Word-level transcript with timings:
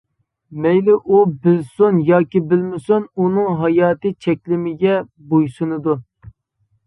مەيلى 0.61 0.93
ئۇ 0.99 1.17
بىلسۇن 1.43 1.99
ياكى 2.07 2.39
بىلمىسۇن، 2.53 3.05
ئۇنىڭ 3.23 3.59
ھاياتى 3.59 4.13
چەكلىمىگە 4.27 4.95
بويسۇنىدۇ. 5.35 5.99